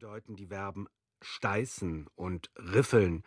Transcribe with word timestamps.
bedeuten 0.00 0.34
die 0.34 0.46
Verben 0.46 0.86
steißen 1.20 2.06
und 2.14 2.50
riffeln? 2.56 3.22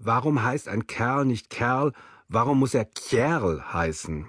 Warum 0.00 0.42
heißt 0.42 0.66
ein 0.66 0.88
Kerl 0.88 1.24
nicht 1.24 1.48
Kerl? 1.48 1.92
Warum 2.26 2.58
muss 2.58 2.74
er 2.74 2.86
Kerl 2.86 3.72
heißen? 3.72 4.26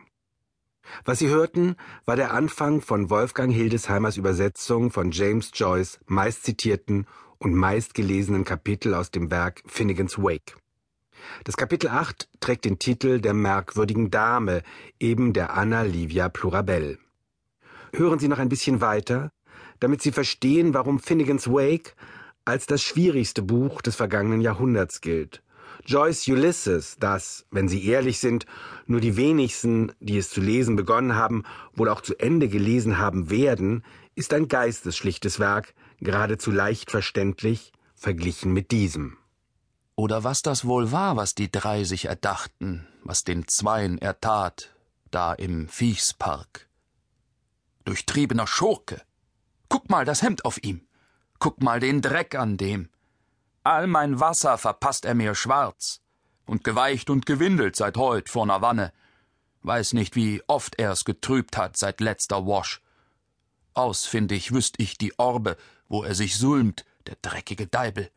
Was 1.03 1.17
Sie 1.17 1.29
hörten, 1.29 1.77
war 2.05 2.15
der 2.15 2.31
Anfang 2.31 2.81
von 2.81 3.09
Wolfgang 3.09 3.51
Hildesheimers 3.51 4.17
Übersetzung 4.17 4.91
von 4.91 5.09
James 5.09 5.49
Joyce 5.55 5.99
meistzitierten 6.05 7.07
und 7.39 7.55
meistgelesenen 7.55 8.45
Kapitel 8.45 8.93
aus 8.93 9.09
dem 9.09 9.31
Werk 9.31 9.63
Finnegans 9.65 10.19
Wake. 10.19 10.57
Das 11.43 11.57
Kapitel 11.57 11.89
8 11.89 12.29
trägt 12.39 12.65
den 12.65 12.77
Titel 12.77 13.19
der 13.19 13.33
merkwürdigen 13.33 14.11
Dame, 14.11 14.61
eben 14.99 15.33
der 15.33 15.55
Anna 15.55 15.81
Livia 15.81 16.29
Plurabelle. 16.29 16.99
Hören 17.93 18.19
Sie 18.19 18.27
noch 18.27 18.37
ein 18.37 18.49
bisschen 18.49 18.79
weiter, 18.79 19.31
damit 19.79 20.01
Sie 20.01 20.11
verstehen, 20.11 20.73
warum 20.73 20.99
Finnegans 20.99 21.47
Wake 21.47 21.95
als 22.45 22.65
das 22.65 22.81
schwierigste 22.81 23.41
Buch 23.41 23.81
des 23.81 23.95
vergangenen 23.95 24.41
Jahrhunderts 24.41 25.01
gilt. 25.01 25.43
Joyce 25.85 26.27
Ulysses, 26.27 26.97
das, 26.99 27.45
wenn 27.51 27.67
Sie 27.67 27.85
ehrlich 27.85 28.19
sind, 28.19 28.45
nur 28.85 28.99
die 28.99 29.17
wenigsten, 29.17 29.91
die 29.99 30.17
es 30.17 30.29
zu 30.29 30.41
lesen 30.41 30.75
begonnen 30.75 31.15
haben, 31.15 31.43
wohl 31.73 31.89
auch 31.89 32.01
zu 32.01 32.15
Ende 32.19 32.49
gelesen 32.49 32.97
haben 32.97 33.29
werden, 33.29 33.83
ist 34.15 34.33
ein 34.33 34.47
geistesschlichtes 34.47 35.39
Werk, 35.39 35.73
geradezu 35.99 36.51
leicht 36.51 36.91
verständlich, 36.91 37.71
verglichen 37.95 38.51
mit 38.53 38.71
diesem. 38.71 39.17
Oder 39.95 40.23
was 40.23 40.41
das 40.41 40.65
wohl 40.65 40.91
war, 40.91 41.15
was 41.15 41.35
die 41.35 41.51
drei 41.51 41.83
sich 41.83 42.05
erdachten, 42.05 42.87
was 43.03 43.23
den 43.23 43.47
Zweien 43.47 43.97
er 43.97 44.19
tat, 44.19 44.75
da 45.11 45.33
im 45.33 45.67
Viechspark. 45.67 46.69
Durchtriebener 47.85 48.47
Schurke! 48.47 49.01
Guck 49.69 49.89
mal 49.89 50.05
das 50.05 50.21
Hemd 50.21 50.45
auf 50.45 50.61
ihm! 50.63 50.87
Guck 51.39 51.61
mal 51.63 51.79
den 51.79 52.01
Dreck 52.01 52.35
an 52.35 52.57
dem! 52.57 52.89
All 53.63 53.87
mein 53.87 54.19
Wasser 54.19 54.57
verpasst 54.57 55.05
er 55.05 55.15
mir 55.15 55.35
schwarz 55.35 56.01
und 56.49 56.63
geweicht 56.63 57.09
und 57.09 57.25
gewindelt 57.25 57.75
seit 57.75 57.95
heut 57.95 58.29
vor 58.29 58.45
ner 58.45 58.61
Wanne. 58.61 58.91
Weiß 59.61 59.93
nicht, 59.93 60.15
wie 60.15 60.41
oft 60.47 60.79
er's 60.79 61.05
getrübt 61.05 61.57
hat 61.57 61.77
seit 61.77 62.01
letzter 62.01 62.45
Wasch. 62.47 62.81
Ausfindig 63.73 64.51
wüsst 64.51 64.75
ich 64.79 64.97
die 64.97 65.17
Orbe, 65.19 65.57
wo 65.87 66.03
er 66.03 66.15
sich 66.15 66.37
sulmt, 66.37 66.85
der 67.05 67.17
dreckige 67.21 67.67
Deibel. 67.67 68.09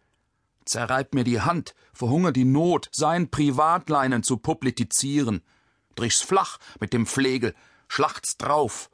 Zerreibt 0.64 1.14
mir 1.14 1.24
die 1.24 1.40
Hand, 1.40 1.74
verhungert 1.92 2.36
die 2.36 2.44
Not, 2.44 2.88
sein 2.92 3.30
Privatleinen 3.30 4.22
zu 4.22 4.36
publizieren. 4.38 5.42
Drich's 5.94 6.22
flach 6.22 6.58
mit 6.80 6.92
dem 6.92 7.06
Flegel, 7.06 7.54
schlacht's 7.88 8.38
drauf. 8.38 8.90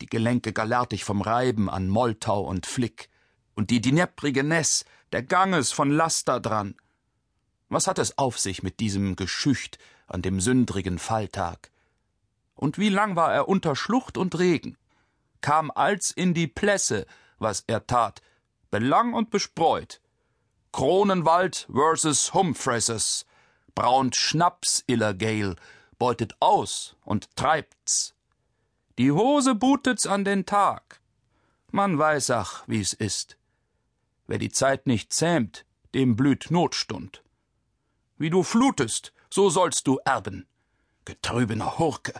Die 0.00 0.06
Gelenke 0.06 0.52
galertig 0.52 1.04
vom 1.04 1.20
Reiben 1.20 1.70
an 1.70 1.88
Molltau 1.88 2.42
und 2.42 2.66
Flick. 2.66 3.08
Und 3.54 3.70
die 3.70 3.80
dneprige 3.80 4.42
Ness, 4.42 4.84
der 5.12 5.22
Ganges 5.22 5.72
von 5.72 5.90
Laster 5.90 6.40
dran. 6.40 6.74
Was 7.68 7.86
hat 7.86 7.98
es 7.98 8.18
auf 8.18 8.38
sich 8.38 8.62
mit 8.62 8.80
diesem 8.80 9.16
Geschücht 9.16 9.78
an 10.06 10.22
dem 10.22 10.40
sündrigen 10.40 10.98
Falltag? 10.98 11.70
Und 12.54 12.78
wie 12.78 12.88
lang 12.88 13.16
war 13.16 13.32
er 13.32 13.48
unter 13.48 13.76
Schlucht 13.76 14.16
und 14.16 14.38
Regen? 14.38 14.76
Kam 15.40 15.70
als 15.70 16.10
in 16.10 16.34
die 16.34 16.46
Plässe, 16.46 17.06
was 17.38 17.64
er 17.66 17.86
tat, 17.86 18.22
belang 18.70 19.12
und 19.12 19.30
bespreut. 19.30 20.00
Kronenwald 20.72 21.68
versus 21.72 22.34
Humphresses, 22.34 23.26
braunt 23.74 24.16
Schnaps 24.16 24.82
Illergale, 24.86 25.56
beutet 25.98 26.34
aus 26.40 26.96
und 27.04 27.36
treibt's. 27.36 28.13
Die 28.96 29.10
Hose 29.10 29.56
butet's 29.56 30.06
an 30.06 30.24
den 30.24 30.46
Tag. 30.46 31.00
Man 31.72 31.98
weiß 31.98 32.30
ach, 32.30 32.62
wie's 32.68 32.92
ist. 32.92 33.36
Wer 34.28 34.38
die 34.38 34.50
Zeit 34.50 34.86
nicht 34.86 35.12
zähmt, 35.12 35.66
dem 35.94 36.14
blüht 36.14 36.52
Notstund. 36.52 37.24
Wie 38.18 38.30
du 38.30 38.44
flutest, 38.44 39.12
so 39.30 39.50
sollst 39.50 39.88
du 39.88 39.98
erben. 40.04 40.46
Getrübener 41.04 41.76
Hurke, 41.78 42.14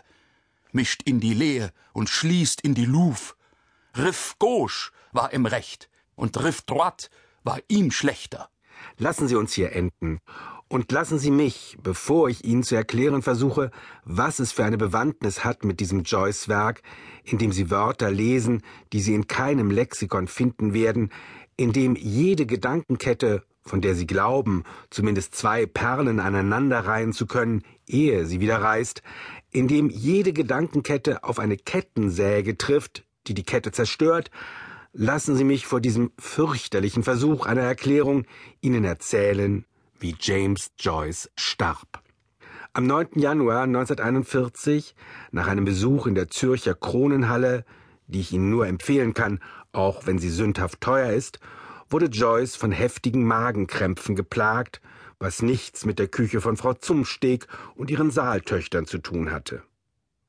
mischt 0.73 1.01
in 1.03 1.21
die 1.21 1.33
Lehe 1.33 1.71
und 1.93 2.09
schließt 2.09 2.59
in 2.59 2.75
die 2.75 2.85
Luf. 2.85 3.37
Riff 3.95 4.35
gauche 4.37 4.91
war 5.13 5.31
im 5.31 5.45
Recht 5.45 5.89
und 6.15 6.43
Riff 6.43 6.63
droit 6.63 7.09
war 7.45 7.59
ihm 7.69 7.91
schlechter. 7.91 8.49
Lassen 8.97 9.29
Sie 9.29 9.37
uns 9.37 9.53
hier 9.53 9.71
enden. 9.71 10.19
Und 10.67 10.91
lassen 10.91 11.19
Sie 11.19 11.29
mich, 11.29 11.77
bevor 11.83 12.27
ich 12.27 12.43
Ihnen 12.43 12.63
zu 12.63 12.75
erklären 12.75 13.21
versuche, 13.21 13.69
was 14.03 14.39
es 14.39 14.51
für 14.51 14.65
eine 14.65 14.77
Bewandtnis 14.77 15.43
hat 15.43 15.63
mit 15.63 15.79
diesem 15.79 16.01
Joyce-Werk, 16.01 16.81
in 17.23 17.37
dem 17.37 17.51
Sie 17.51 17.69
Wörter 17.69 18.09
lesen, 18.09 18.63
die 18.91 18.99
Sie 18.99 19.13
in 19.13 19.27
keinem 19.27 19.69
Lexikon 19.69 20.27
finden 20.27 20.73
werden, 20.73 21.11
in 21.55 21.71
dem 21.71 21.95
jede 21.95 22.47
Gedankenkette, 22.47 23.43
von 23.61 23.81
der 23.81 23.93
Sie 23.93 24.07
glauben, 24.07 24.63
zumindest 24.89 25.35
zwei 25.35 25.67
Perlen 25.67 26.19
aneinanderreihen 26.19 27.13
zu 27.13 27.27
können, 27.27 27.63
ehe 27.87 28.25
sie 28.25 28.39
wieder 28.39 28.57
reißt, 28.57 29.01
in 29.51 29.67
dem 29.67 29.89
jede 29.89 30.33
Gedankenkette 30.33 31.23
auf 31.23 31.39
eine 31.39 31.57
Kettensäge 31.57 32.57
trifft, 32.57 33.05
die 33.27 33.33
die 33.33 33.43
Kette 33.43 33.71
zerstört, 33.71 34.31
lassen 34.93 35.35
Sie 35.35 35.43
mich 35.43 35.65
vor 35.65 35.81
diesem 35.81 36.11
fürchterlichen 36.17 37.03
Versuch 37.03 37.45
einer 37.45 37.61
Erklärung 37.61 38.25
Ihnen 38.61 38.83
erzählen, 38.83 39.65
wie 40.05 40.15
James 40.19 40.69
Joyce 40.77 41.31
starb. 41.35 42.03
Am 42.73 42.85
9. 42.85 43.13
Januar 43.15 43.63
1941, 43.63 44.93
nach 45.31 45.47
einem 45.47 45.65
Besuch 45.65 46.05
in 46.05 46.13
der 46.13 46.27
Zürcher 46.27 46.75
Kronenhalle, 46.75 47.65
die 48.05 48.19
ich 48.19 48.31
Ihnen 48.31 48.51
nur 48.51 48.67
empfehlen 48.67 49.15
kann, 49.15 49.39
auch 49.71 50.05
wenn 50.05 50.19
sie 50.19 50.29
sündhaft 50.29 50.79
teuer 50.79 51.09
ist, 51.09 51.39
wurde 51.89 52.05
Joyce 52.05 52.55
von 52.55 52.71
heftigen 52.71 53.25
Magenkrämpfen 53.25 54.15
geplagt, 54.15 54.79
was 55.17 55.41
nichts 55.41 55.85
mit 55.85 55.97
der 55.97 56.07
Küche 56.07 56.39
von 56.39 56.55
Frau 56.55 56.75
Zumsteg 56.75 57.47
und 57.73 57.89
ihren 57.89 58.11
Saaltöchtern 58.11 58.85
zu 58.85 58.99
tun 58.99 59.31
hatte. 59.31 59.63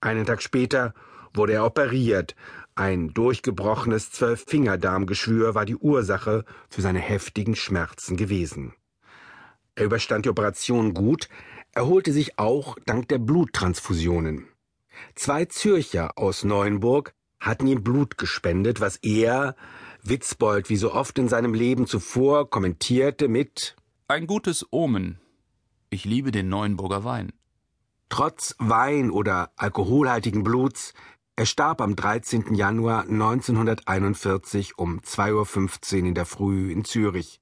Einen 0.01 0.25
Tag 0.25 0.41
später 0.41 0.95
wurde 1.35 1.53
er 1.53 1.67
operiert, 1.67 2.35
ein 2.77 3.13
durchgebrochenes 3.13 4.11
Zwölffingerdarmgeschwür 4.11 5.55
war 5.55 5.67
die 5.67 5.77
Ursache 5.77 6.47
für 6.71 6.81
seine 6.81 7.01
heftigen 7.01 7.57
Schmerzen 7.57 8.17
gewesen. 8.17 8.73
Er 9.77 9.85
überstand 9.85 10.25
die 10.25 10.31
Operation 10.31 10.95
gut, 10.95 11.29
erholte 11.73 12.13
sich 12.13 12.39
auch 12.39 12.77
dank 12.87 13.09
der 13.09 13.19
Bluttransfusionen. 13.19 14.49
Zwei 15.15 15.45
Zürcher 15.45 16.17
aus 16.17 16.45
Neuenburg 16.45 17.13
hatten 17.39 17.67
ihm 17.67 17.85
Blut 17.85 18.17
gespendet, 18.17 18.81
was 18.81 18.97
er, 18.97 19.55
Witzbold, 20.03 20.71
wie 20.71 20.77
so 20.77 20.93
oft 20.95 21.19
in 21.19 21.29
seinem 21.29 21.53
Leben 21.53 21.87
zuvor, 21.87 22.49
kommentierte 22.49 23.29
mit 23.29 23.77
Ein 24.09 24.27
gutes 24.27 24.67
Omen. 24.71 25.21
Ich 25.91 26.07
liebe 26.07 26.33
den 26.33 26.49
Neuenburger 26.49 27.05
Wein. 27.05 27.33
Trotz 28.09 28.55
Wein 28.59 29.11
oder 29.11 29.51
alkoholhaltigen 29.57 30.43
Bluts, 30.43 30.95
er 31.35 31.45
starb 31.45 31.83
am 31.83 31.97
13. 31.97 32.55
Januar 32.55 33.03
1941 33.03 34.79
um 34.79 35.01
2.15 35.01 36.01
Uhr 36.01 36.07
in 36.07 36.15
der 36.15 36.25
Früh 36.25 36.73
in 36.73 36.87
Zürich. 36.87 37.41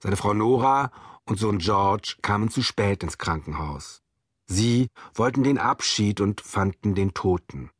Seine 0.00 0.16
Frau 0.16 0.32
Nora 0.32 0.92
und 1.24 1.38
Sohn 1.38 1.58
George 1.58 2.16
kamen 2.22 2.50
zu 2.50 2.62
spät 2.62 3.02
ins 3.02 3.18
Krankenhaus. 3.18 4.02
Sie 4.46 4.88
wollten 5.12 5.42
den 5.42 5.58
Abschied 5.58 6.20
und 6.20 6.40
fanden 6.40 6.94
den 6.94 7.14
Toten. 7.14 7.70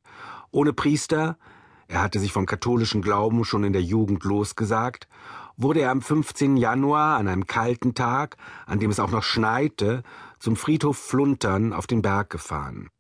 Ohne 0.50 0.72
Priester, 0.72 1.38
er 1.86 2.02
hatte 2.02 2.18
sich 2.18 2.32
vom 2.32 2.44
katholischen 2.44 3.02
Glauben 3.02 3.44
schon 3.44 3.64
in 3.64 3.72
der 3.72 3.82
Jugend 3.82 4.24
losgesagt, 4.24 5.08
wurde 5.56 5.80
er 5.80 5.90
am 5.90 6.02
15. 6.02 6.56
Januar 6.56 7.18
an 7.18 7.28
einem 7.28 7.46
kalten 7.46 7.94
Tag, 7.94 8.36
an 8.66 8.80
dem 8.80 8.90
es 8.90 9.00
auch 9.00 9.10
noch 9.10 9.22
schneite, 9.22 10.02
zum 10.38 10.56
Friedhof 10.56 10.98
Fluntern 10.98 11.72
auf 11.72 11.86
den 11.86 12.02
Berg 12.02 12.30
gefahren. 12.30 12.90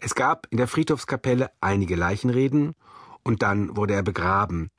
Es 0.00 0.14
gab 0.14 0.46
in 0.50 0.58
der 0.58 0.68
Friedhofskapelle 0.68 1.50
einige 1.60 1.96
Leichenreden 1.96 2.74
und 3.22 3.42
dann 3.42 3.76
wurde 3.76 3.94
er 3.94 4.02
begraben, 4.02 4.70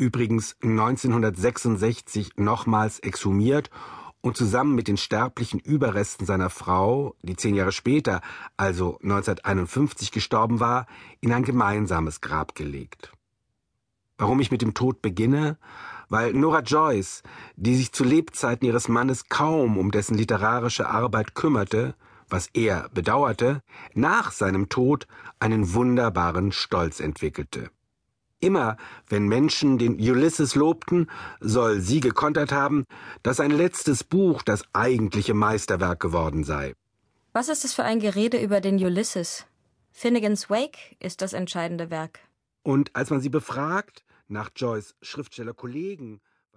übrigens 0.00 0.56
1966 0.62 2.32
nochmals 2.36 2.98
exhumiert 3.00 3.70
und 4.22 4.36
zusammen 4.36 4.74
mit 4.74 4.88
den 4.88 4.96
sterblichen 4.96 5.60
Überresten 5.60 6.26
seiner 6.26 6.50
Frau, 6.50 7.14
die 7.22 7.36
zehn 7.36 7.54
Jahre 7.54 7.72
später, 7.72 8.20
also 8.56 8.98
1951 9.02 10.10
gestorben 10.10 10.58
war, 10.58 10.86
in 11.20 11.32
ein 11.32 11.44
gemeinsames 11.44 12.20
Grab 12.20 12.54
gelegt. 12.54 13.12
Warum 14.18 14.40
ich 14.40 14.50
mit 14.50 14.62
dem 14.62 14.74
Tod 14.74 15.00
beginne? 15.00 15.58
Weil 16.08 16.32
Nora 16.32 16.60
Joyce, 16.60 17.22
die 17.56 17.76
sich 17.76 17.92
zu 17.92 18.04
Lebzeiten 18.04 18.66
ihres 18.66 18.88
Mannes 18.88 19.28
kaum 19.28 19.78
um 19.78 19.90
dessen 19.90 20.16
literarische 20.16 20.88
Arbeit 20.88 21.34
kümmerte, 21.34 21.94
was 22.28 22.48
er 22.52 22.88
bedauerte, 22.92 23.62
nach 23.94 24.32
seinem 24.32 24.68
Tod 24.68 25.06
einen 25.38 25.74
wunderbaren 25.74 26.52
Stolz 26.52 27.00
entwickelte. 27.00 27.70
Immer, 28.40 28.78
wenn 29.08 29.28
Menschen 29.28 29.76
den 29.76 29.94
Ulysses 30.00 30.54
lobten, 30.54 31.10
soll 31.40 31.80
sie 31.80 32.00
gekontert 32.00 32.52
haben, 32.52 32.86
dass 33.22 33.36
sein 33.36 33.50
letztes 33.50 34.02
Buch 34.02 34.42
das 34.42 34.64
eigentliche 34.72 35.34
Meisterwerk 35.34 36.00
geworden 36.00 36.42
sei. 36.42 36.72
Was 37.32 37.50
ist 37.50 37.66
es 37.66 37.74
für 37.74 37.84
ein 37.84 38.00
Gerede 38.00 38.40
über 38.42 38.62
den 38.62 38.76
Ulysses? 38.82 39.46
Finnegans 39.92 40.48
Wake 40.48 40.96
ist 41.00 41.20
das 41.20 41.34
entscheidende 41.34 41.90
Werk. 41.90 42.20
Und 42.62 42.96
als 42.96 43.10
man 43.10 43.20
sie 43.20 43.28
befragt, 43.28 44.04
nach 44.28 44.50
Joyce 44.56 44.94
Schriftstellerkollegen, 45.02 46.20